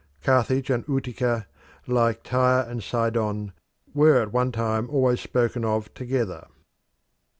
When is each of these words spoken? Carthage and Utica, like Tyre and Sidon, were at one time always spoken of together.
Carthage 0.23 0.71
and 0.71 0.83
Utica, 0.87 1.45
like 1.85 2.23
Tyre 2.23 2.67
and 2.67 2.81
Sidon, 2.81 3.51
were 3.93 4.19
at 4.19 4.33
one 4.33 4.51
time 4.51 4.89
always 4.89 5.21
spoken 5.21 5.63
of 5.63 5.93
together. 5.93 6.47